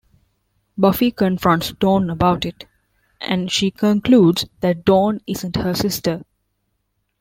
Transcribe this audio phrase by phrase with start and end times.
[0.79, 2.65] Buffy confronts Dawn about it,
[3.19, 6.23] and she concludes that Dawn isn't her sister.